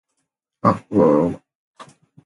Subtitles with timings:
[0.63, 1.39] あっわわわ